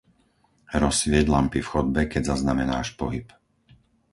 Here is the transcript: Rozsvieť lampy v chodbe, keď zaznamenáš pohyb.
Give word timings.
Rozsvieť 0.83 1.25
lampy 1.35 1.59
v 1.61 1.69
chodbe, 1.77 2.01
keď 2.11 2.23
zaznamenáš 2.33 2.87
pohyb. 2.99 3.27